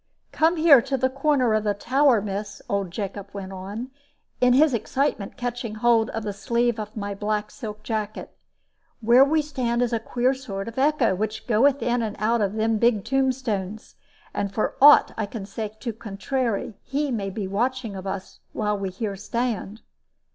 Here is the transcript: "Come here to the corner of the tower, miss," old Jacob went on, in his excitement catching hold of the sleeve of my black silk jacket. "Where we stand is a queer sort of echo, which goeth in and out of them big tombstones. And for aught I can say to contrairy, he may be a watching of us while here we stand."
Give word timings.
"Come 0.31 0.55
here 0.57 0.81
to 0.81 0.97
the 0.97 1.11
corner 1.11 1.53
of 1.53 1.63
the 1.63 1.75
tower, 1.75 2.21
miss," 2.23 2.59
old 2.67 2.89
Jacob 2.89 3.29
went 3.33 3.51
on, 3.53 3.91
in 4.39 4.53
his 4.53 4.73
excitement 4.73 5.37
catching 5.37 5.75
hold 5.75 6.09
of 6.09 6.23
the 6.23 6.33
sleeve 6.33 6.79
of 6.79 6.97
my 6.97 7.13
black 7.13 7.51
silk 7.51 7.83
jacket. 7.83 8.35
"Where 9.01 9.23
we 9.23 9.43
stand 9.43 9.83
is 9.83 9.93
a 9.93 9.99
queer 9.99 10.33
sort 10.33 10.67
of 10.67 10.79
echo, 10.79 11.13
which 11.13 11.45
goeth 11.45 11.83
in 11.83 12.01
and 12.01 12.15
out 12.17 12.41
of 12.41 12.53
them 12.53 12.79
big 12.79 13.05
tombstones. 13.05 13.93
And 14.33 14.51
for 14.51 14.73
aught 14.81 15.13
I 15.17 15.27
can 15.27 15.45
say 15.45 15.71
to 15.81 15.93
contrairy, 15.93 16.73
he 16.81 17.11
may 17.11 17.29
be 17.29 17.43
a 17.43 17.49
watching 17.51 17.95
of 17.95 18.07
us 18.07 18.39
while 18.53 18.81
here 18.81 19.11
we 19.11 19.17
stand." 19.17 19.83